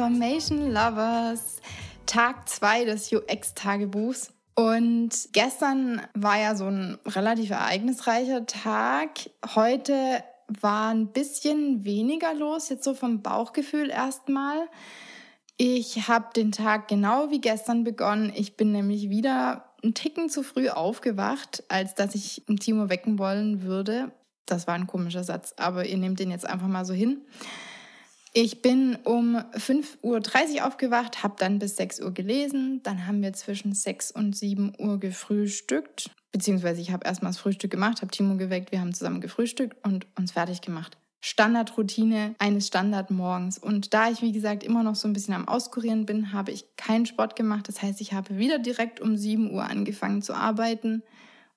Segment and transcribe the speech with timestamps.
[0.00, 1.60] Transformation Lovers,
[2.06, 4.32] Tag 2 des UX-Tagebuchs.
[4.54, 9.28] Und gestern war ja so ein relativ ereignisreicher Tag.
[9.54, 14.70] Heute war ein bisschen weniger los, jetzt so vom Bauchgefühl erstmal.
[15.58, 18.32] Ich habe den Tag genau wie gestern begonnen.
[18.34, 23.64] Ich bin nämlich wieder einen Ticken zu früh aufgewacht, als dass ich Timo wecken wollen
[23.64, 24.12] würde.
[24.46, 27.20] Das war ein komischer Satz, aber ihr nehmt den jetzt einfach mal so hin.
[28.32, 32.80] Ich bin um 5.30 Uhr aufgewacht, habe dann bis 6 Uhr gelesen.
[32.84, 36.10] Dann haben wir zwischen 6 und 7 Uhr gefrühstückt.
[36.30, 40.06] Beziehungsweise ich habe erstmal das Frühstück gemacht, habe Timo geweckt, wir haben zusammen gefrühstückt und
[40.16, 40.96] uns fertig gemacht.
[41.20, 43.58] Standardroutine eines Standardmorgens.
[43.58, 46.76] Und da ich, wie gesagt, immer noch so ein bisschen am Auskurieren bin, habe ich
[46.76, 47.66] keinen Sport gemacht.
[47.66, 51.02] Das heißt, ich habe wieder direkt um 7 Uhr angefangen zu arbeiten.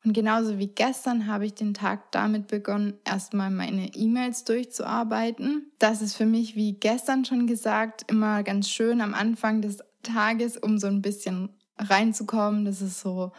[0.06, 5.72] Und genauso wie gestern habe ich den Tag damit begonnen, erstmal meine E-Mails durchzuarbeiten.
[5.80, 10.58] Das ist für mich, wie gestern schon gesagt, immer ganz schön am Anfang des Tages,
[10.58, 12.66] um so ein bisschen reinzukommen.
[12.66, 13.32] Das ist so,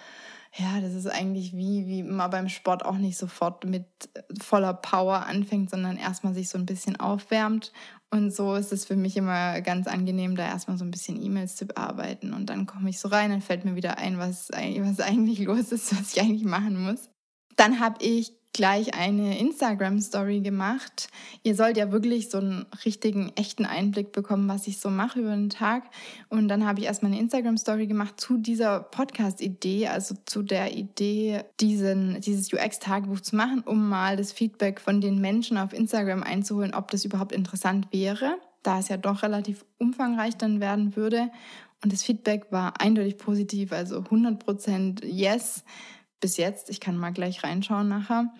[0.56, 3.86] ja, das ist eigentlich wie, wie man beim Sport auch nicht sofort mit
[4.40, 7.72] voller Power anfängt, sondern erstmal sich so ein bisschen aufwärmt
[8.14, 11.56] und so ist es für mich immer ganz angenehm, da erstmal so ein bisschen E-Mails
[11.56, 12.32] zu bearbeiten.
[12.32, 15.72] Und dann komme ich so rein, dann fällt mir wieder ein, was, was eigentlich los
[15.72, 17.10] ist, was ich eigentlich machen muss.
[17.56, 21.08] Dann habe ich gleich eine Instagram-Story gemacht.
[21.42, 25.32] Ihr sollt ja wirklich so einen richtigen, echten Einblick bekommen, was ich so mache über
[25.32, 25.82] den Tag.
[26.30, 31.42] Und dann habe ich erstmal eine Instagram-Story gemacht zu dieser Podcast-Idee, also zu der Idee,
[31.60, 36.74] diesen, dieses UX-Tagebuch zu machen, um mal das Feedback von den Menschen auf Instagram einzuholen,
[36.74, 41.28] ob das überhaupt interessant wäre, da es ja doch relativ umfangreich dann werden würde.
[41.82, 45.64] Und das Feedback war eindeutig positiv, also 100% Yes
[46.24, 46.70] bis jetzt.
[46.70, 48.32] Ich kann mal gleich reinschauen nachher.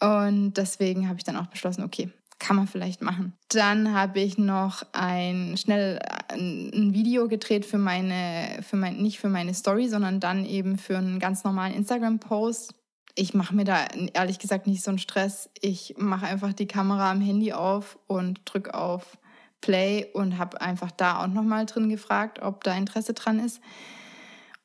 [0.00, 2.10] Und deswegen habe ich dann auch beschlossen, okay,
[2.40, 3.34] kann man vielleicht machen.
[3.50, 9.28] Dann habe ich noch ein schnell ein Video gedreht für meine, für mein, nicht für
[9.28, 12.74] meine Story, sondern dann eben für einen ganz normalen Instagram-Post.
[13.14, 15.48] Ich mache mir da ehrlich gesagt nicht so einen Stress.
[15.60, 19.18] Ich mache einfach die Kamera am Handy auf und drücke auf
[19.60, 23.60] Play und habe einfach da auch nochmal drin gefragt, ob da Interesse dran ist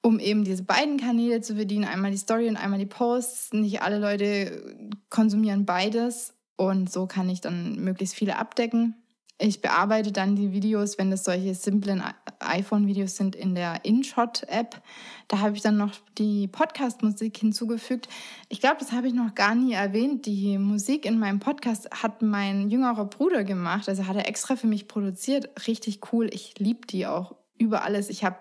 [0.02, 3.54] um eben diese beiden Kanäle zu bedienen, einmal die Story und einmal die Posts.
[3.54, 8.96] Nicht alle Leute konsumieren beides und so kann ich dann möglichst viele abdecken.
[9.42, 12.04] Ich bearbeite dann die Videos, wenn das solche simplen
[12.40, 14.82] iPhone-Videos sind, in der InShot-App.
[15.30, 18.10] Da habe ich dann noch die Podcast-Musik hinzugefügt.
[18.50, 20.26] Ich glaube, das habe ich noch gar nie erwähnt.
[20.26, 23.88] Die Musik in meinem Podcast hat mein jüngerer Bruder gemacht.
[23.88, 25.50] Also hat er extra für mich produziert.
[25.68, 26.30] Richtig cool.
[26.34, 28.10] Ich liebe die auch über alles.
[28.10, 28.38] Ich habe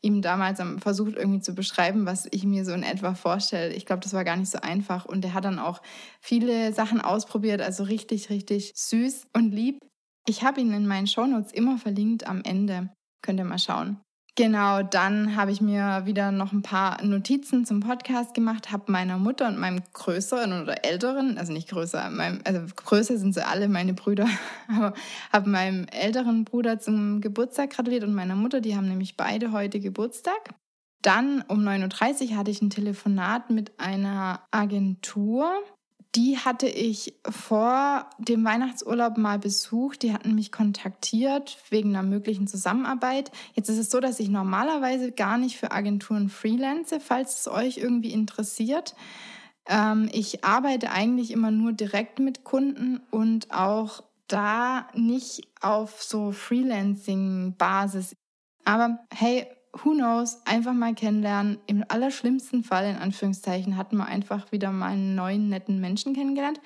[0.00, 3.72] ihm damals versucht irgendwie zu beschreiben, was ich mir so in etwa vorstelle.
[3.74, 5.04] Ich glaube, das war gar nicht so einfach.
[5.04, 5.80] Und er hat dann auch
[6.20, 9.78] viele Sachen ausprobiert, also richtig, richtig süß und lieb.
[10.26, 12.90] Ich habe ihn in meinen Shownotes immer verlinkt am Ende.
[13.22, 14.00] Könnt ihr mal schauen.
[14.34, 19.18] Genau, dann habe ich mir wieder noch ein paar Notizen zum Podcast gemacht, habe meiner
[19.18, 23.68] Mutter und meinem größeren oder älteren, also nicht größer, meinem, also größer sind sie alle,
[23.68, 24.26] meine Brüder,
[24.74, 24.94] aber
[25.30, 29.80] habe meinem älteren Bruder zum Geburtstag gratuliert und meiner Mutter, die haben nämlich beide heute
[29.80, 30.54] Geburtstag.
[31.02, 35.52] Dann um 9.30 Uhr hatte ich ein Telefonat mit einer Agentur,
[36.14, 40.02] die hatte ich vor dem Weihnachtsurlaub mal besucht.
[40.02, 43.30] Die hatten mich kontaktiert wegen einer möglichen Zusammenarbeit.
[43.54, 47.78] Jetzt ist es so, dass ich normalerweise gar nicht für Agenturen freelance, falls es euch
[47.78, 48.94] irgendwie interessiert.
[49.66, 56.32] Ähm, ich arbeite eigentlich immer nur direkt mit Kunden und auch da nicht auf so
[56.32, 58.14] Freelancing-Basis.
[58.64, 61.58] Aber hey, who knows, einfach mal kennenlernen.
[61.66, 66.60] Im allerschlimmsten Fall, in Anführungszeichen, hatten wir einfach wieder mal einen neuen, netten Menschen kennengelernt.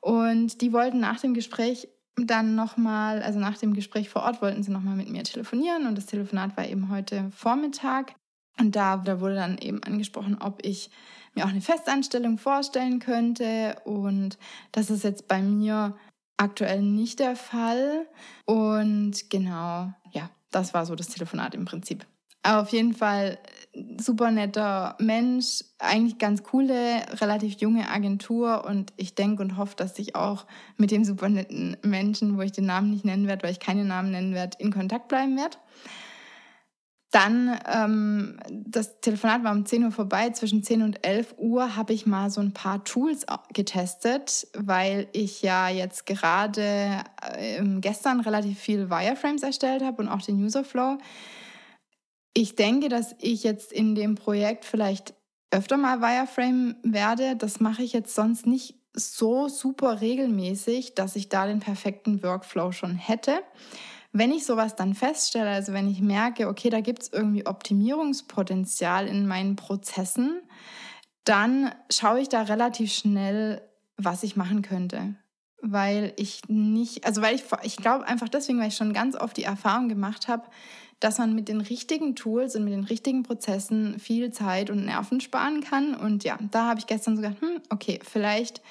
[0.00, 4.62] Und die wollten nach dem Gespräch dann nochmal, also nach dem Gespräch vor Ort, wollten
[4.62, 5.86] sie nochmal mit mir telefonieren.
[5.86, 8.14] Und das Telefonat war eben heute Vormittag.
[8.58, 10.90] Und da, da wurde dann eben angesprochen, ob ich
[11.34, 13.76] mir auch eine Festanstellung vorstellen könnte.
[13.84, 14.36] Und
[14.72, 15.96] das ist jetzt bei mir
[16.36, 18.06] aktuell nicht der Fall.
[18.44, 22.06] Und genau, ja, das war so das Telefonat im Prinzip.
[22.42, 23.38] Auf jeden Fall
[23.98, 29.98] super netter Mensch, eigentlich ganz coole, relativ junge Agentur und ich denke und hoffe, dass
[29.98, 30.46] ich auch
[30.76, 33.84] mit dem super netten Menschen, wo ich den Namen nicht nennen werde, weil ich keine
[33.84, 35.56] Namen nennen werde, in Kontakt bleiben werde.
[37.12, 40.30] Dann, ähm, das Telefonat war um 10 Uhr vorbei.
[40.30, 45.42] Zwischen 10 und 11 Uhr habe ich mal so ein paar Tools getestet, weil ich
[45.42, 47.04] ja jetzt gerade
[47.36, 50.96] äh, gestern relativ viel Wireframes erstellt habe und auch den Userflow.
[52.34, 55.14] Ich denke, dass ich jetzt in dem Projekt vielleicht
[55.50, 57.36] öfter mal Wireframe werde.
[57.36, 62.72] Das mache ich jetzt sonst nicht so super regelmäßig, dass ich da den perfekten Workflow
[62.72, 63.42] schon hätte.
[64.14, 69.06] wenn ich sowas dann feststelle, also wenn ich merke, okay, da gibt es irgendwie Optimierungspotenzial
[69.08, 70.42] in meinen Prozessen,
[71.24, 73.62] dann schaue ich da relativ schnell,
[73.96, 75.14] was ich machen könnte.
[75.62, 79.36] Weil ich nicht, also weil ich, ich glaube einfach deswegen, weil ich schon ganz oft
[79.36, 80.44] die Erfahrung gemacht habe,
[81.02, 85.20] dass man mit den richtigen Tools und mit den richtigen Prozessen viel Zeit und Nerven
[85.20, 85.94] sparen kann.
[85.94, 88.62] Und ja, da habe ich gestern so gedacht, hm, okay, vielleicht,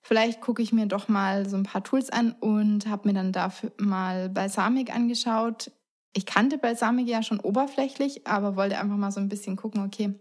[0.00, 3.30] vielleicht gucke ich mir doch mal so ein paar Tools an und habe mir dann
[3.30, 5.70] dafür mal Balsamic angeschaut.
[6.14, 10.14] Ich kannte Balsamic ja schon oberflächlich, aber wollte einfach mal so ein bisschen gucken, okay,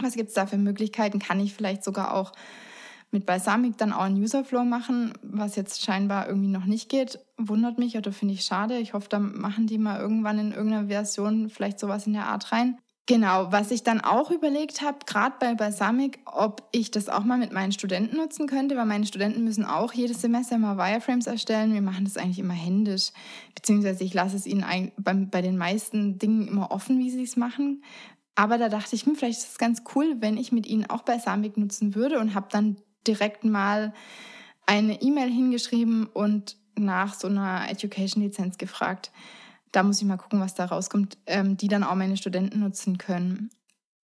[0.00, 1.18] was gibt es da für Möglichkeiten?
[1.18, 2.32] Kann ich vielleicht sogar auch
[3.10, 7.18] mit Balsamic dann auch einen Userflow machen, was jetzt scheinbar irgendwie noch nicht geht.
[7.48, 8.78] Wundert mich oder finde ich schade.
[8.78, 12.52] Ich hoffe, da machen die mal irgendwann in irgendeiner Version vielleicht sowas in der Art
[12.52, 12.78] rein.
[13.10, 17.38] Genau, was ich dann auch überlegt habe, gerade bei Balsamic, ob ich das auch mal
[17.38, 21.74] mit meinen Studenten nutzen könnte, weil meine Studenten müssen auch jedes Semester immer Wireframes erstellen.
[21.74, 23.10] Wir machen das eigentlich immer händisch,
[23.56, 27.82] beziehungsweise ich lasse es ihnen bei, den meisten Dingen immer offen, wie sie es machen.
[28.36, 31.02] Aber da dachte ich, hm, vielleicht ist es ganz cool, wenn ich mit ihnen auch
[31.02, 32.76] Balsamic nutzen würde und habe dann
[33.08, 33.92] direkt mal
[34.66, 39.12] eine E-Mail hingeschrieben und nach so einer Education-Lizenz gefragt.
[39.72, 42.98] Da muss ich mal gucken, was da rauskommt, ähm, die dann auch meine Studenten nutzen
[42.98, 43.50] können.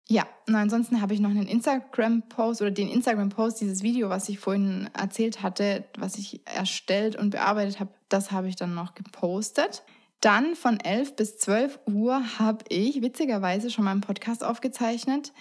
[0.08, 4.38] Ja, und ansonsten habe ich noch einen Instagram-Post oder den Instagram-Post, dieses Video, was ich
[4.38, 9.84] vorhin erzählt hatte, was ich erstellt und bearbeitet habe, das habe ich dann noch gepostet.
[10.20, 15.32] Dann von 11 bis 12 Uhr habe ich witzigerweise schon mal einen Podcast aufgezeichnet,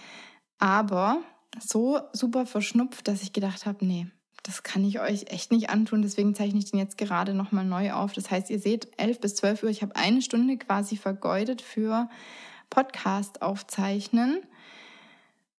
[0.57, 1.21] aber
[1.59, 4.07] so super verschnupft, dass ich gedacht habe, nee,
[4.43, 6.01] das kann ich euch echt nicht antun.
[6.01, 8.13] Deswegen zeichne ich den jetzt gerade nochmal neu auf.
[8.13, 12.09] Das heißt, ihr seht, 11 bis 12 Uhr, ich habe eine Stunde quasi vergeudet für
[12.69, 14.39] Podcast aufzeichnen.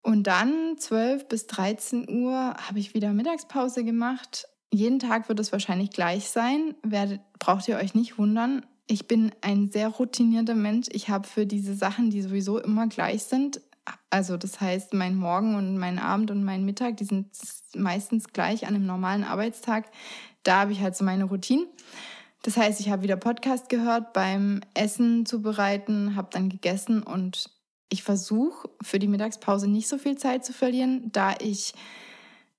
[0.01, 4.47] Und dann 12 bis 13 Uhr habe ich wieder Mittagspause gemacht.
[4.69, 6.75] Jeden Tag wird es wahrscheinlich gleich sein.
[6.83, 8.65] Werdet, braucht ihr euch nicht wundern.
[8.87, 10.87] Ich bin ein sehr routinierter Mensch.
[10.91, 13.61] Ich habe für diese Sachen, die sowieso immer gleich sind,
[14.09, 17.27] also das heißt, mein Morgen und mein Abend und mein Mittag, die sind
[17.75, 19.85] meistens gleich an einem normalen Arbeitstag.
[20.43, 21.65] Da habe ich halt so meine Routine.
[22.43, 27.49] Das heißt, ich habe wieder Podcast gehört beim Essen zubereiten, habe dann gegessen und
[27.89, 31.73] ich versuche für die Mittagspause nicht so viel Zeit zu verlieren, da ich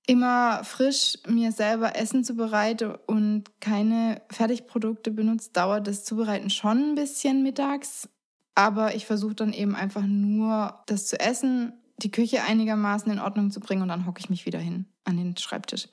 [0.07, 6.95] immer frisch mir selber Essen zubereite und keine Fertigprodukte benutze, dauert das Zubereiten schon ein
[6.95, 8.07] bisschen mittags.
[8.55, 13.51] Aber ich versuche dann eben einfach nur das zu essen, die Küche einigermaßen in Ordnung
[13.51, 15.87] zu bringen und dann hocke ich mich wieder hin an den Schreibtisch.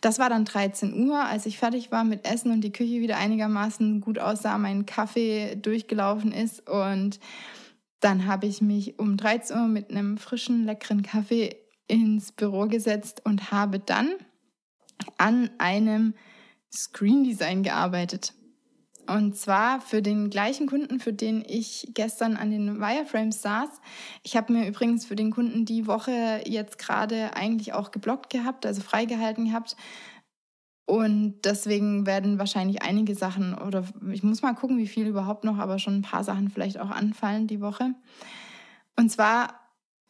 [0.00, 3.16] Das war dann 13 Uhr, als ich fertig war mit Essen und die Küche wieder
[3.16, 7.20] einigermaßen gut aussah, mein Kaffee durchgelaufen ist und
[8.00, 11.56] dann habe ich mich um 13 Uhr mit einem frischen, leckeren Kaffee
[11.86, 14.08] ins Büro gesetzt und habe dann
[15.18, 16.14] an einem
[16.72, 18.32] Screen Design gearbeitet.
[19.10, 23.68] Und zwar für den gleichen Kunden, für den ich gestern an den Wireframes saß.
[24.22, 28.64] Ich habe mir übrigens für den Kunden die Woche jetzt gerade eigentlich auch geblockt gehabt,
[28.66, 29.74] also freigehalten gehabt.
[30.86, 35.58] Und deswegen werden wahrscheinlich einige Sachen, oder ich muss mal gucken, wie viel überhaupt noch,
[35.58, 37.94] aber schon ein paar Sachen vielleicht auch anfallen die Woche.
[38.94, 39.59] Und zwar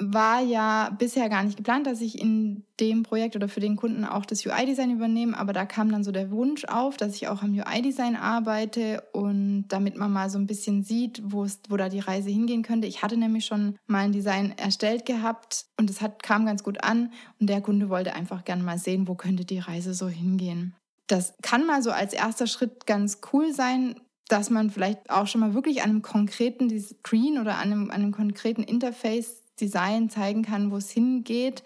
[0.01, 4.07] war ja bisher gar nicht geplant, dass ich in dem Projekt oder für den Kunden
[4.07, 7.43] auch das UI-Design übernehme, aber da kam dann so der Wunsch auf, dass ich auch
[7.43, 11.91] am UI-Design arbeite und damit man mal so ein bisschen sieht, wo, es, wo da
[11.91, 12.89] die Reise hingehen könnte.
[12.89, 16.83] Ich hatte nämlich schon mal ein Design erstellt gehabt und es hat, kam ganz gut
[16.83, 20.75] an und der Kunde wollte einfach gerne mal sehen, wo könnte die Reise so hingehen.
[21.09, 25.41] Das kann mal so als erster Schritt ganz cool sein, dass man vielleicht auch schon
[25.41, 30.43] mal wirklich an einem konkreten Screen oder an einem, an einem konkreten Interface Design zeigen
[30.43, 31.63] kann, wo es hingeht.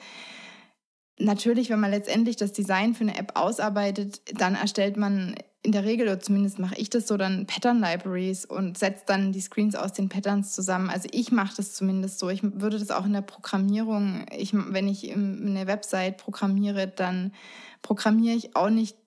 [1.19, 5.85] Natürlich, wenn man letztendlich das Design für eine App ausarbeitet, dann erstellt man in der
[5.85, 9.75] Regel, oder zumindest mache ich das so, dann Pattern Libraries und setzt dann die Screens
[9.75, 10.91] aus den Patterns zusammen.
[10.91, 12.29] Also ich mache das zumindest so.
[12.29, 17.33] Ich würde das auch in der Programmierung, ich, wenn ich eine Website programmiere, dann
[17.81, 18.99] programmiere ich auch nicht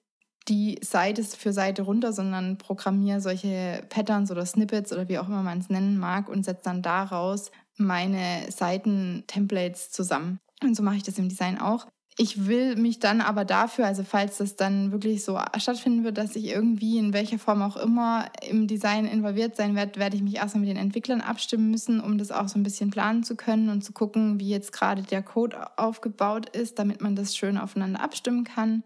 [0.48, 5.44] die Seite für Seite runter, sondern programmiere solche Patterns oder Snippets oder wie auch immer
[5.44, 10.40] man es nennen mag und setze dann daraus meine Seiten-Templates zusammen.
[10.64, 11.88] Und so mache ich das im Design auch.
[12.20, 16.36] Ich will mich dann aber dafür, also falls das dann wirklich so stattfinden wird, dass
[16.36, 20.38] ich irgendwie in welcher Form auch immer im Design involviert sein werde, werde ich mich
[20.38, 23.70] erstmal mit den Entwicklern abstimmen müssen, um das auch so ein bisschen planen zu können
[23.70, 28.02] und zu gucken, wie jetzt gerade der Code aufgebaut ist, damit man das schön aufeinander
[28.02, 28.84] abstimmen kann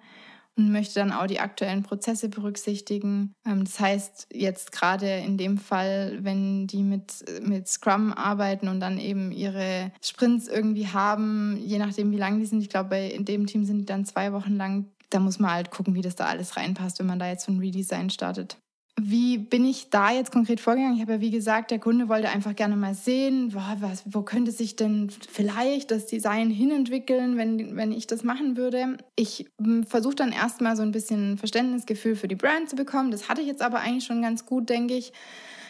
[0.58, 3.34] und möchte dann auch die aktuellen Prozesse berücksichtigen.
[3.46, 8.80] Ähm, das heißt, jetzt gerade in dem Fall, wenn die mit, mit Scrum arbeiten und
[8.80, 13.26] dann eben ihre Sprints irgendwie haben, je nachdem, wie lang die sind, ich glaube, in
[13.26, 16.16] dem Team sind die dann zwei Wochen lang, da muss man halt gucken, wie das
[16.16, 18.58] da alles reinpasst, wenn man da jetzt so ein Redesign startet.
[19.00, 20.96] Wie bin ich da jetzt konkret vorgegangen?
[20.96, 24.22] Ich habe ja, wie gesagt, der Kunde wollte einfach gerne mal sehen, boah, was, wo
[24.22, 28.98] könnte sich denn vielleicht das Design hinentwickeln, wenn, wenn ich das machen würde.
[29.16, 33.12] Ich hm, versuche dann erstmal so ein bisschen Verständnisgefühl für die Brand zu bekommen.
[33.12, 35.14] Das hatte ich jetzt aber eigentlich schon ganz gut, denke ich.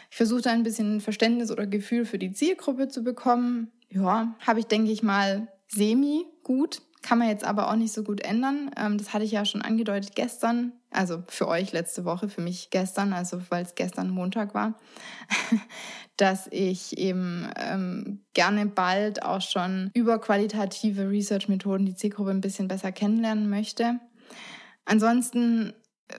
[0.09, 3.71] Ich versuche da ein bisschen Verständnis oder Gefühl für die Zielgruppe zu bekommen.
[3.89, 8.03] Ja, habe ich, denke ich mal, semi gut kann man jetzt aber auch nicht so
[8.03, 8.71] gut ändern.
[8.77, 10.73] Ähm, das hatte ich ja schon angedeutet gestern.
[10.91, 14.77] Also für euch letzte Woche, für mich gestern, also weil es gestern Montag war,
[16.17, 22.67] dass ich eben ähm, gerne bald auch schon über qualitative Research-Methoden die Zielgruppe ein bisschen
[22.67, 23.99] besser kennenlernen möchte.
[24.85, 25.73] Ansonsten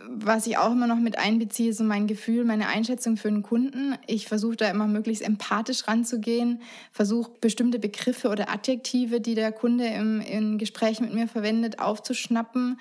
[0.09, 3.43] was ich auch immer noch mit einbeziehe, ist so mein Gefühl, meine Einschätzung für einen
[3.43, 3.97] Kunden.
[4.07, 6.63] Ich versuche da immer möglichst empathisch ranzugehen,
[6.93, 12.81] versuche bestimmte Begriffe oder Adjektive, die der Kunde im, im Gespräch mit mir verwendet, aufzuschnappen.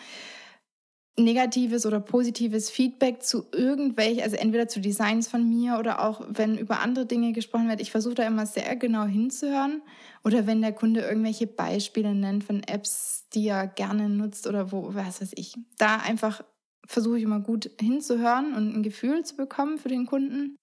[1.17, 6.57] Negatives oder positives Feedback zu irgendwelchen, also entweder zu Designs von mir oder auch wenn
[6.57, 7.81] über andere Dinge gesprochen wird.
[7.81, 9.81] Ich versuche da immer sehr genau hinzuhören.
[10.23, 14.93] Oder wenn der Kunde irgendwelche Beispiele nennt von Apps, die er gerne nutzt oder wo,
[14.93, 15.55] was weiß ich.
[15.77, 16.43] Da einfach
[16.87, 20.55] versuche ich immer gut hinzuhören und ein Gefühl zu bekommen für den Kunden.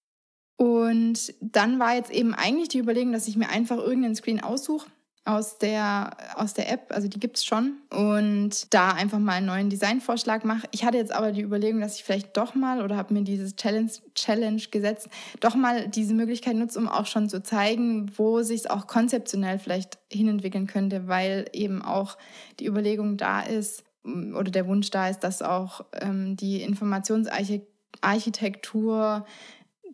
[0.57, 4.89] Und dann war jetzt eben eigentlich die Überlegung, dass ich mir einfach irgendeinen Screen aussuche
[5.29, 9.45] aus der, aus der App, also die gibt es schon, und da einfach mal einen
[9.47, 10.67] neuen Designvorschlag mache.
[10.71, 13.57] Ich hatte jetzt aber die Überlegung, dass ich vielleicht doch mal oder habe mir dieses
[13.57, 15.09] Challenge, Challenge gesetzt,
[15.41, 19.59] doch mal diese Möglichkeit nutze, um auch schon zu zeigen, wo sich es auch konzeptionell
[19.59, 22.17] vielleicht hinentwickeln könnte, weil eben auch
[22.59, 29.27] die Überlegung da ist, oder der Wunsch da ist, dass auch ähm, die Informationsarchitektur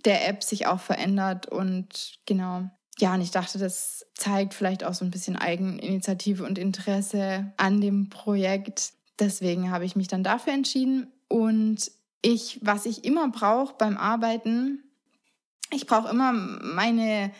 [0.05, 2.71] der App sich auch verändert und genau.
[2.99, 7.81] Ja, und ich dachte, das zeigt vielleicht auch so ein bisschen Eigeninitiative und Interesse an
[7.81, 8.93] dem Projekt.
[9.19, 11.09] Deswegen habe ich mich dann dafür entschieden.
[11.29, 11.91] Und
[12.23, 14.83] ich, was ich immer brauche beim Arbeiten,
[15.73, 17.33] ich brauche immer meine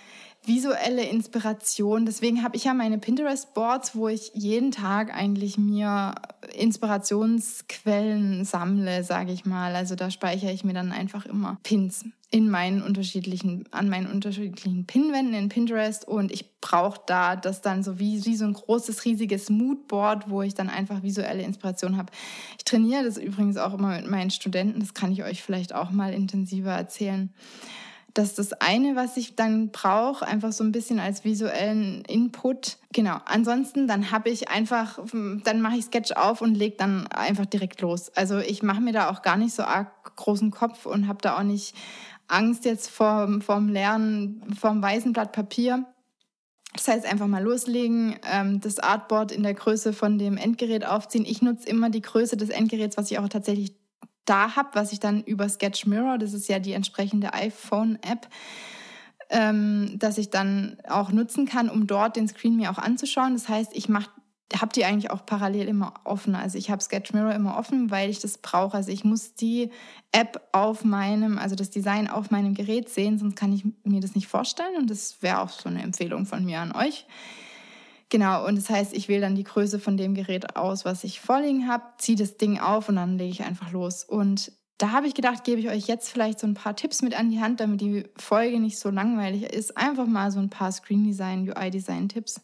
[0.45, 2.05] visuelle Inspiration.
[2.05, 6.15] Deswegen habe ich ja meine Pinterest-Boards, wo ich jeden Tag eigentlich mir
[6.53, 9.75] Inspirationsquellen sammle, sage ich mal.
[9.75, 12.05] Also da speichere ich mir dann einfach immer Pins
[12.35, 17.85] in meinen unterschiedlichen, an meinen unterschiedlichen Pinwänden in Pinterest und ich brauche da das dann
[17.85, 22.11] so wie, wie so ein großes, riesiges Moodboard, wo ich dann einfach visuelle Inspiration habe.
[22.59, 25.93] Ich trainiere das übrigens auch immer mit meinen Studenten, das kann ich euch vielleicht auch
[25.93, 27.33] mal intensiver erzählen.
[28.15, 32.79] Das ist das eine, was ich dann brauche, einfach so ein bisschen als visuellen Input.
[32.93, 33.19] Genau.
[33.27, 37.81] Ansonsten, dann habe ich einfach, dann mache ich Sketch auf und lege dann einfach direkt
[37.81, 38.11] los.
[38.15, 41.37] Also ich mache mir da auch gar nicht so arg großen Kopf und habe da
[41.37, 41.75] auch nicht
[42.29, 45.87] Angst jetzt vor, vorm Lernen, vorm weißen Blatt Papier.
[46.73, 51.25] Das heißt, einfach mal loslegen, ähm, das Artboard in der Größe von dem Endgerät aufziehen.
[51.25, 53.77] Ich nutze immer die Größe des Endgeräts, was ich auch tatsächlich
[54.25, 58.29] da habe, was ich dann über Sketch Mirror, das ist ja die entsprechende iPhone-App,
[59.31, 63.35] ähm, dass ich dann auch nutzen kann, um dort den Screen mir auch anzuschauen.
[63.35, 64.11] Das heißt, ich mache
[64.61, 66.35] habe die eigentlich auch parallel immer offen.
[66.35, 68.77] Also ich habe Sketch Mirror immer offen, weil ich das brauche.
[68.77, 69.71] Also ich muss die
[70.13, 74.15] App auf meinem, also das Design auf meinem Gerät sehen, sonst kann ich mir das
[74.15, 74.77] nicht vorstellen.
[74.77, 77.07] Und das wäre auch so eine Empfehlung von mir an euch.
[78.11, 81.21] Genau, und das heißt, ich wähle dann die Größe von dem Gerät aus, was ich
[81.21, 84.05] vorliegen habe, ziehe das Ding auf und dann lege ich einfach los.
[84.05, 87.19] Und da habe ich gedacht, gebe ich euch jetzt vielleicht so ein paar Tipps mit
[87.19, 89.77] an die Hand, damit die Folge nicht so langweilig ist.
[89.77, 92.41] Einfach mal so ein paar Screen Design, UI Design Tipps.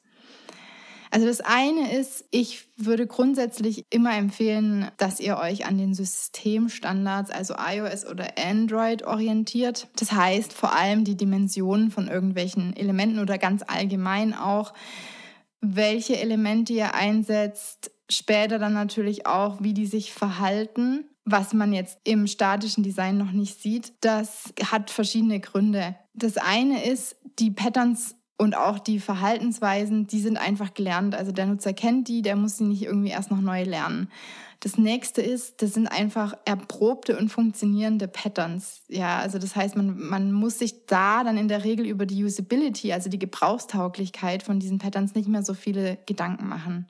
[1.11, 7.31] Also das eine ist, ich würde grundsätzlich immer empfehlen, dass ihr euch an den Systemstandards,
[7.31, 9.88] also iOS oder Android orientiert.
[9.97, 14.73] Das heißt vor allem die Dimensionen von irgendwelchen Elementen oder ganz allgemein auch
[15.61, 21.99] welche Elemente ihr einsetzt, später dann natürlich auch, wie die sich verhalten, was man jetzt
[22.05, 23.93] im statischen Design noch nicht sieht.
[24.00, 25.97] Das hat verschiedene Gründe.
[26.14, 31.15] Das eine ist, die Patterns und auch die Verhaltensweisen, die sind einfach gelernt.
[31.15, 34.11] Also der Nutzer kennt die, der muss sie nicht irgendwie erst noch neu lernen.
[34.61, 38.81] Das nächste ist, das sind einfach erprobte und funktionierende Patterns.
[38.89, 42.25] Ja, also das heißt, man, man muss sich da dann in der Regel über die
[42.25, 46.87] Usability, also die Gebrauchstauglichkeit von diesen Patterns nicht mehr so viele Gedanken machen.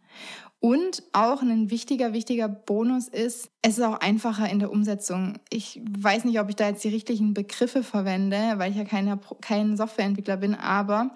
[0.63, 5.39] Und auch ein wichtiger, wichtiger Bonus ist, es ist auch einfacher in der Umsetzung.
[5.49, 9.19] Ich weiß nicht, ob ich da jetzt die richtigen Begriffe verwende, weil ich ja keine,
[9.41, 11.13] kein Softwareentwickler bin, aber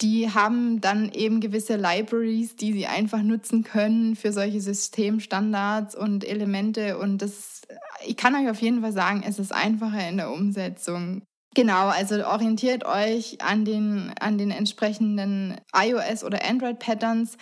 [0.00, 6.24] die haben dann eben gewisse Libraries, die sie einfach nutzen können für solche Systemstandards und
[6.24, 6.98] Elemente.
[6.98, 7.62] Und das,
[8.04, 11.22] ich kann euch auf jeden Fall sagen, es ist einfacher in der Umsetzung.
[11.54, 17.36] Genau, also orientiert euch an den, an den entsprechenden iOS oder Android Patterns.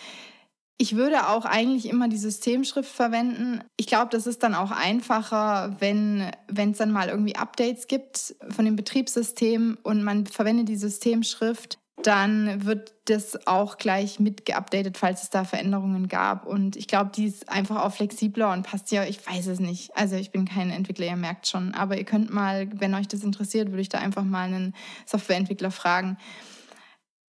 [0.79, 3.65] Ich würde auch eigentlich immer die Systemschrift verwenden.
[3.79, 8.67] Ich glaube, das ist dann auch einfacher, wenn es dann mal irgendwie Updates gibt von
[8.67, 15.23] dem Betriebssystem und man verwendet die Systemschrift, dann wird das auch gleich mit geupdatet, falls
[15.23, 16.47] es da Veränderungen gab.
[16.47, 19.97] Und ich glaube, die ist einfach auch flexibler und passt ja, ich weiß es nicht.
[19.97, 21.73] Also ich bin kein Entwickler, ihr merkt schon.
[21.73, 24.75] Aber ihr könnt mal, wenn euch das interessiert, würde ich da einfach mal einen
[25.07, 26.19] Softwareentwickler fragen.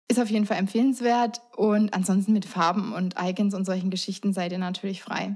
[0.09, 4.51] Ist auf jeden Fall empfehlenswert und ansonsten mit Farben und Icons und solchen Geschichten seid
[4.53, 5.35] ihr natürlich frei.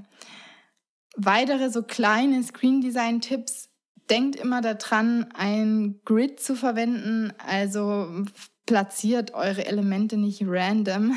[1.16, 3.68] Weitere so kleine Screen Design Tipps.
[4.08, 7.32] Denkt immer daran, ein Grid zu verwenden.
[7.46, 8.24] Also
[8.66, 11.14] platziert eure Elemente nicht random.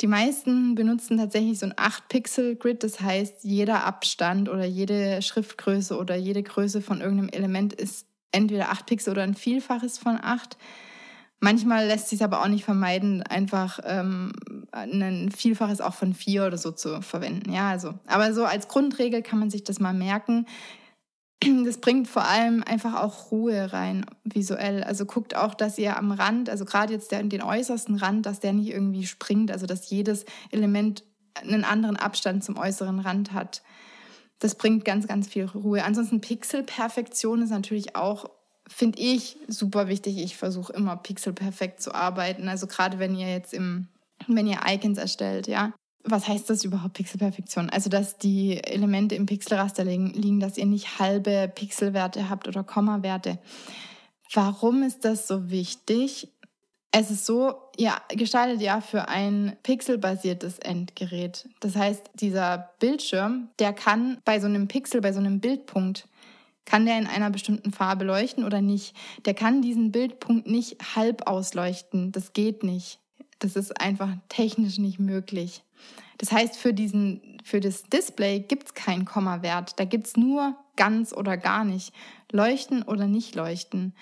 [0.00, 6.16] Die meisten benutzen tatsächlich so ein 8-Pixel-Grid, das heißt, jeder Abstand oder jede Schriftgröße oder
[6.16, 10.56] jede Größe von irgendeinem Element ist entweder 8 Pixel oder ein Vielfaches von 8.
[11.44, 14.30] Manchmal lässt sich aber auch nicht vermeiden, einfach ähm,
[14.70, 17.52] ein Vielfaches auch von vier oder so zu verwenden.
[17.52, 20.46] Ja, also, aber so als Grundregel kann man sich das mal merken.
[21.64, 24.84] Das bringt vor allem einfach auch Ruhe rein visuell.
[24.84, 28.38] Also guckt auch, dass ihr am Rand, also gerade jetzt der, den äußersten Rand, dass
[28.38, 31.02] der nicht irgendwie springt, also dass jedes Element
[31.34, 33.62] einen anderen Abstand zum äußeren Rand hat.
[34.38, 35.82] Das bringt ganz, ganz viel Ruhe.
[35.82, 38.30] Ansonsten Pixelperfektion ist natürlich auch
[38.74, 40.18] finde ich super wichtig.
[40.18, 42.48] Ich versuche immer pixelperfekt zu arbeiten.
[42.48, 43.88] Also gerade wenn ihr jetzt im,
[44.26, 45.72] wenn ihr Icons erstellt, ja.
[46.04, 47.70] Was heißt das überhaupt Pixelperfektion?
[47.70, 53.38] Also, dass die Elemente im Pixelraster liegen, dass ihr nicht halbe Pixelwerte habt oder Kommawerte.
[54.34, 56.28] Warum ist das so wichtig?
[56.90, 61.48] Es ist so, ihr gestaltet ja für ein pixelbasiertes Endgerät.
[61.60, 66.08] Das heißt, dieser Bildschirm, der kann bei so einem Pixel, bei so einem Bildpunkt,
[66.64, 68.94] kann der in einer bestimmten Farbe leuchten oder nicht?
[69.24, 72.12] Der kann diesen Bildpunkt nicht halb ausleuchten.
[72.12, 73.00] Das geht nicht.
[73.38, 75.64] Das ist einfach technisch nicht möglich.
[76.18, 79.78] Das heißt, für, diesen, für das Display gibt es keinen Kommawert.
[79.80, 81.92] Da gibt es nur ganz oder gar nicht.
[82.30, 83.94] Leuchten oder nicht leuchten.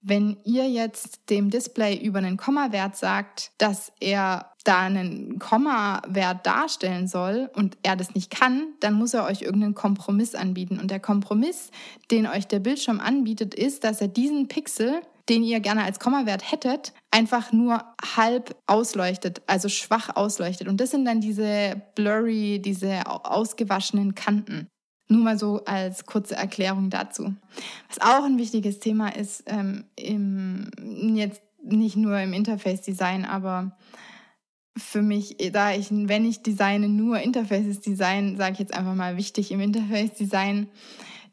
[0.00, 7.08] Wenn ihr jetzt dem Display über einen Kommawert sagt, dass er da einen Kommawert darstellen
[7.08, 10.78] soll und er das nicht kann, dann muss er euch irgendeinen Kompromiss anbieten.
[10.78, 11.70] Und der Kompromiss,
[12.10, 15.00] den euch der Bildschirm anbietet, ist, dass er diesen Pixel,
[15.30, 17.82] den ihr gerne als Kommawert hättet, einfach nur
[18.16, 20.68] halb ausleuchtet, also schwach ausleuchtet.
[20.68, 24.68] Und das sind dann diese blurry, diese ausgewaschenen Kanten.
[25.08, 27.34] Nur mal so als kurze Erklärung dazu.
[27.88, 30.70] Was auch ein wichtiges Thema ist, ähm, im,
[31.16, 33.72] jetzt nicht nur im Interface-Design, aber
[34.78, 39.16] für mich, da ich, wenn ich designe, nur Interfaces design, sage ich jetzt einfach mal
[39.16, 40.68] wichtig im Interface-Design,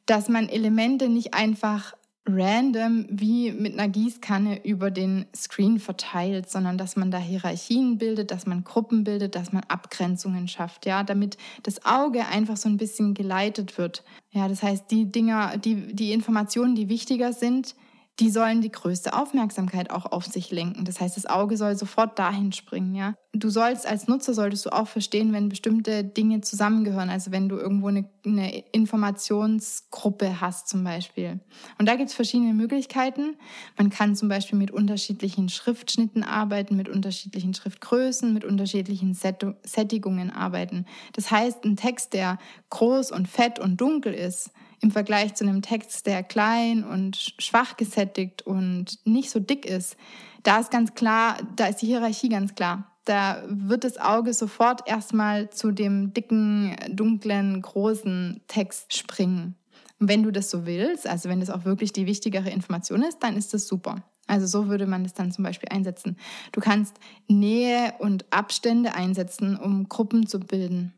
[0.06, 1.96] dass man Elemente nicht einfach
[2.28, 8.32] random wie mit einer Gießkanne über den Screen verteilt, sondern dass man da Hierarchien bildet,
[8.32, 12.78] dass man Gruppen bildet, dass man Abgrenzungen schafft, ja, damit das Auge einfach so ein
[12.78, 14.04] bisschen geleitet wird.
[14.32, 17.76] Ja, das heißt, die Dinger, die, die Informationen, die wichtiger sind,
[18.20, 20.86] die sollen die größte Aufmerksamkeit auch auf sich lenken.
[20.86, 23.16] Das heißt, das Auge soll sofort dahin springen, ja.
[23.34, 27.10] Du sollst als Nutzer solltest du auch verstehen, wenn bestimmte Dinge zusammengehören.
[27.10, 31.42] Also wenn du irgendwo eine, eine Informationsgruppe hast zum Beispiel.
[31.78, 33.36] Und da gibt es verschiedene Möglichkeiten.
[33.78, 40.32] Man kann zum Beispiel mit unterschiedlichen Schriftschnitten arbeiten, mit unterschiedlichen Schriftgrößen, mit unterschiedlichen Set Sättigungen
[40.32, 40.86] arbeiten.
[41.12, 42.38] Das heißt, ein Text, der
[42.70, 44.52] groß und fett und dunkel ist,
[44.86, 49.98] im Vergleich zu einem Text, der klein und schwach gesättigt und nicht so dick ist,
[50.44, 52.92] da ist ganz klar, da ist die Hierarchie ganz klar.
[53.04, 59.56] Da wird das Auge sofort erstmal zu dem dicken, dunklen, großen Text springen.
[60.00, 63.24] Und wenn du das so willst, also wenn das auch wirklich die wichtigere Information ist,
[63.24, 64.04] dann ist das super.
[64.28, 66.16] Also so würde man das dann zum Beispiel einsetzen.
[66.52, 70.94] Du kannst Nähe und Abstände einsetzen, um Gruppen zu bilden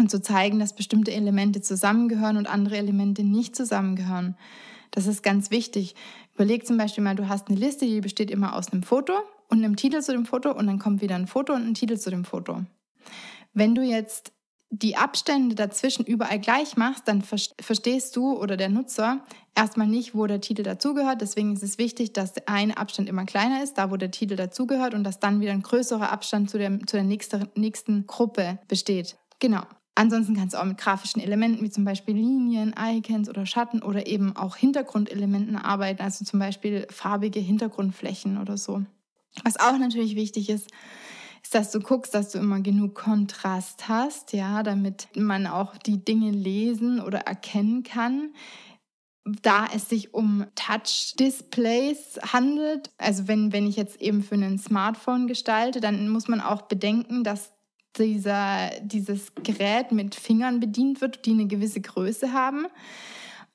[0.00, 4.36] und zu zeigen, dass bestimmte Elemente zusammengehören und andere Elemente nicht zusammengehören.
[4.90, 5.94] Das ist ganz wichtig.
[6.34, 9.12] Überleg zum Beispiel mal, du hast eine Liste, die besteht immer aus einem Foto
[9.48, 11.98] und einem Titel zu dem Foto und dann kommt wieder ein Foto und ein Titel
[11.98, 12.64] zu dem Foto.
[13.52, 14.32] Wenn du jetzt
[14.72, 19.24] die Abstände dazwischen überall gleich machst, dann verstehst du oder der Nutzer
[19.56, 21.20] erstmal nicht, wo der Titel dazugehört.
[21.20, 24.94] Deswegen ist es wichtig, dass eine Abstand immer kleiner ist, da wo der Titel dazugehört
[24.94, 29.16] und dass dann wieder ein größerer Abstand zu der, zu der nächsten, nächsten Gruppe besteht.
[29.40, 29.62] Genau.
[30.00, 34.06] Ansonsten kannst du auch mit grafischen Elementen wie zum Beispiel Linien, Icons oder Schatten oder
[34.06, 38.82] eben auch Hintergrundelementen arbeiten, also zum Beispiel farbige Hintergrundflächen oder so.
[39.44, 40.68] Was auch natürlich wichtig ist,
[41.42, 46.02] ist, dass du guckst, dass du immer genug Kontrast hast, ja, damit man auch die
[46.02, 48.30] Dinge lesen oder erkennen kann.
[49.42, 55.26] Da es sich um Touch-Displays handelt, also wenn, wenn ich jetzt eben für ein Smartphone
[55.26, 57.52] gestalte, dann muss man auch bedenken, dass
[57.98, 62.66] dieser, dieses Gerät mit Fingern bedient wird, die eine gewisse Größe haben.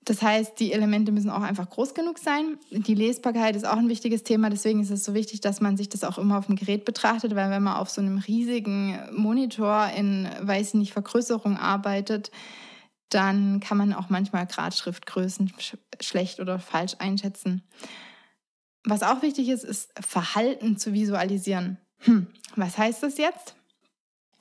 [0.05, 2.59] Das heißt, die Elemente müssen auch einfach groß genug sein.
[2.69, 4.51] Die Lesbarkeit ist auch ein wichtiges Thema.
[4.51, 7.33] Deswegen ist es so wichtig, dass man sich das auch immer auf dem Gerät betrachtet,
[7.35, 12.29] weil wenn man auf so einem riesigen Monitor in, weiß ich nicht, Vergrößerung arbeitet,
[13.09, 17.63] dann kann man auch manchmal Gradschriftgrößen sch schlecht oder falsch einschätzen.
[18.83, 21.79] Was auch wichtig ist, ist Verhalten zu visualisieren.
[21.99, 23.55] Hm, was heißt das jetzt?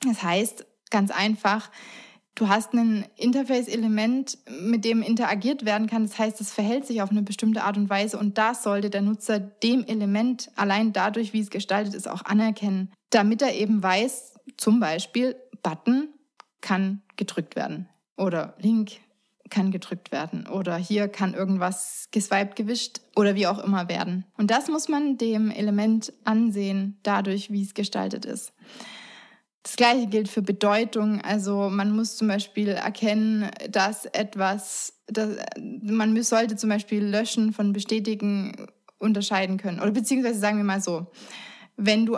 [0.01, 1.69] Das heißt ganz einfach,
[2.35, 6.03] du hast ein Interface-Element, mit dem interagiert werden kann.
[6.03, 9.01] Das heißt, es verhält sich auf eine bestimmte Art und Weise und das sollte der
[9.01, 14.35] Nutzer dem Element allein dadurch, wie es gestaltet ist, auch anerkennen, damit er eben weiß,
[14.57, 16.09] zum Beispiel Button
[16.61, 18.91] kann gedrückt werden oder Link
[19.49, 24.25] kann gedrückt werden oder hier kann irgendwas geswiped, gewischt oder wie auch immer werden.
[24.37, 28.53] Und das muss man dem Element ansehen, dadurch, wie es gestaltet ist.
[29.65, 31.21] Das gleiche gilt für Bedeutung.
[31.21, 37.73] Also man muss zum Beispiel erkennen, dass etwas, dass, man sollte zum Beispiel Löschen von
[37.73, 38.67] Bestätigen
[38.99, 39.79] unterscheiden können.
[39.79, 41.07] Oder beziehungsweise sagen wir mal so,
[41.77, 42.15] wenn du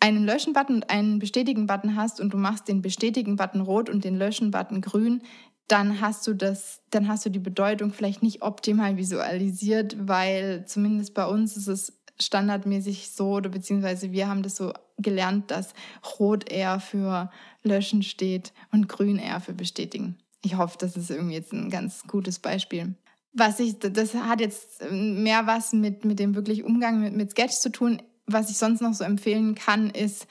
[0.00, 4.80] einen Löschen-Button und einen Bestätigen-Button hast und du machst den Bestätigen-Button rot und den Löschen-Button
[4.80, 5.22] grün,
[5.68, 11.14] dann hast du das, dann hast du die Bedeutung vielleicht nicht optimal visualisiert, weil zumindest
[11.14, 15.74] bei uns ist es standardmäßig so oder beziehungsweise wir haben das so gelernt, dass
[16.18, 17.30] Rot eher für
[17.62, 20.18] Löschen steht und Grün eher für Bestätigen.
[20.42, 22.94] Ich hoffe, das ist irgendwie jetzt ein ganz gutes Beispiel.
[23.32, 27.54] Was ich, das hat jetzt mehr was mit, mit dem wirklich Umgang mit, mit Sketch
[27.54, 28.02] zu tun.
[28.26, 30.26] Was ich sonst noch so empfehlen kann, ist,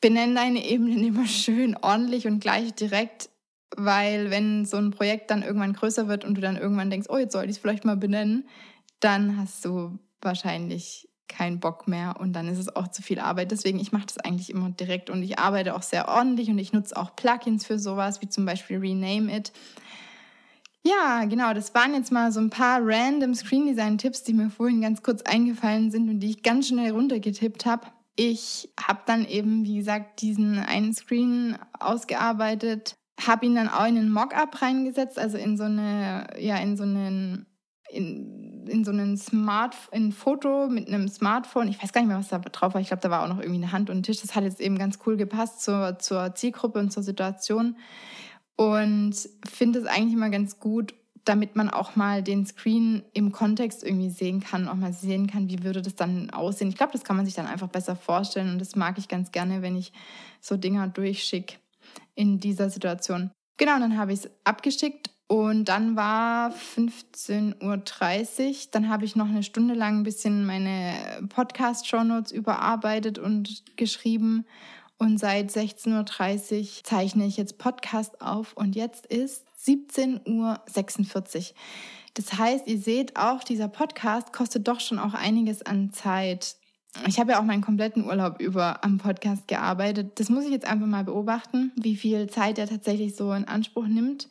[0.00, 3.30] benenne deine Ebenen immer schön ordentlich und gleich direkt
[3.76, 7.18] weil wenn so ein Projekt dann irgendwann größer wird und du dann irgendwann denkst, oh,
[7.18, 8.48] jetzt soll ich es vielleicht mal benennen,
[9.00, 13.50] dann hast du wahrscheinlich keinen Bock mehr und dann ist es auch zu viel Arbeit.
[13.50, 16.72] Deswegen, ich mache das eigentlich immer direkt und ich arbeite auch sehr ordentlich und ich
[16.72, 19.52] nutze auch Plugins für sowas, wie zum Beispiel Rename It.
[20.86, 24.50] Ja, genau, das waren jetzt mal so ein paar random Screen Design Tipps, die mir
[24.50, 27.88] vorhin ganz kurz eingefallen sind und die ich ganz schnell runtergetippt habe.
[28.14, 33.98] Ich habe dann eben, wie gesagt, diesen einen Screen ausgearbeitet, habe ihn dann auch in
[33.98, 37.46] einen Mockup reingesetzt, also in so eine, ja, in so einen,
[37.90, 41.68] in, in so einen Smart, in ein Foto mit einem Smartphone.
[41.68, 42.80] Ich weiß gar nicht mehr, was da drauf war.
[42.80, 44.20] Ich glaube, da war auch noch irgendwie eine Hand und ein Tisch.
[44.20, 47.76] Das hat jetzt eben ganz cool gepasst zur, zur Zielgruppe und zur Situation.
[48.56, 49.14] Und
[49.48, 54.10] finde es eigentlich immer ganz gut, damit man auch mal den Screen im Kontext irgendwie
[54.10, 56.68] sehen kann, auch mal sehen kann, wie würde das dann aussehen.
[56.68, 59.32] Ich glaube, das kann man sich dann einfach besser vorstellen und das mag ich ganz
[59.32, 59.92] gerne, wenn ich
[60.40, 61.56] so Dinger durchschicke
[62.14, 63.30] in dieser Situation.
[63.58, 68.56] Genau, dann habe ich es abgeschickt und dann war 15.30 Uhr.
[68.70, 70.94] Dann habe ich noch eine Stunde lang ein bisschen meine
[71.28, 74.46] Podcast-Shownotes überarbeitet und geschrieben.
[74.98, 81.54] Und seit 16.30 Uhr zeichne ich jetzt Podcast auf und jetzt ist 17.46 Uhr.
[82.14, 86.56] Das heißt, ihr seht auch, dieser Podcast kostet doch schon auch einiges an Zeit
[87.06, 90.18] ich habe ja auch meinen kompletten Urlaub über am Podcast gearbeitet.
[90.18, 93.86] Das muss ich jetzt einfach mal beobachten, wie viel Zeit er tatsächlich so in Anspruch
[93.86, 94.28] nimmt.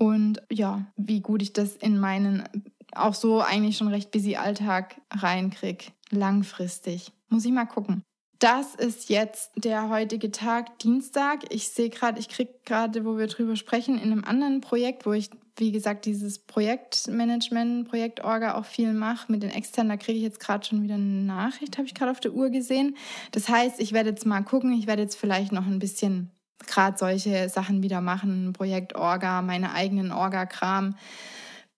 [0.00, 2.48] Und ja, wie gut ich das in meinen
[2.92, 5.84] auch so eigentlich schon recht busy Alltag reinkriege.
[6.10, 7.12] Langfristig.
[7.28, 8.02] Muss ich mal gucken.
[8.38, 11.52] Das ist jetzt der heutige Tag, Dienstag.
[11.52, 15.12] Ich sehe gerade, ich kriege gerade, wo wir drüber sprechen, in einem anderen Projekt, wo
[15.12, 20.24] ich wie gesagt, dieses Projektmanagement, Projektorga auch viel mache mit den externen, da kriege ich
[20.24, 22.96] jetzt gerade schon wieder eine Nachricht, habe ich gerade auf der Uhr gesehen.
[23.32, 26.30] Das heißt, ich werde jetzt mal gucken, ich werde jetzt vielleicht noch ein bisschen
[26.66, 30.96] gerade solche Sachen wieder machen, Projektorga, meine eigenen Orga-Kram,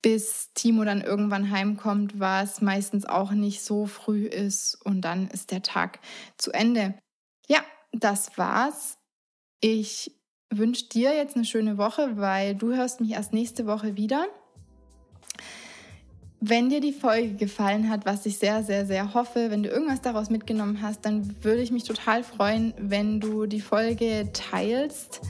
[0.03, 5.51] bis Timo dann irgendwann heimkommt, was meistens auch nicht so früh ist und dann ist
[5.53, 6.01] der Tag
[6.37, 6.95] zu Ende.
[7.49, 7.61] Ja,
[7.93, 8.99] das war's.
[9.61, 10.13] Ich
[10.51, 14.27] wünsche dir jetzt eine schöne Woche, weil du hörst mich erst nächste Woche wieder.
[16.45, 20.01] Wenn dir die Folge gefallen hat, was ich sehr, sehr, sehr hoffe, wenn du irgendwas
[20.01, 25.21] daraus mitgenommen hast, dann würde ich mich total freuen, wenn du die Folge teilst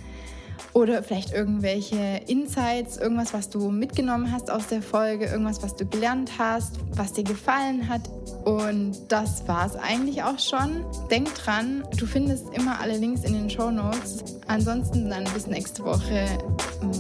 [0.73, 5.85] oder vielleicht irgendwelche Insights, irgendwas, was du mitgenommen hast aus der Folge, irgendwas, was du
[5.85, 8.09] gelernt hast, was dir gefallen hat.
[8.47, 10.83] Und das war es eigentlich auch schon.
[11.11, 14.25] Denk dran, du findest immer alle Links in den Show Notes.
[14.47, 16.27] Ansonsten dann bis nächste Woche.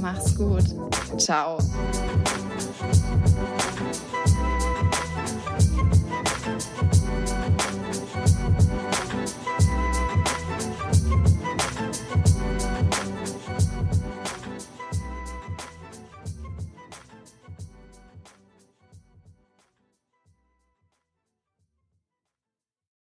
[0.02, 0.64] Mach's gut.
[1.16, 1.56] Ciao.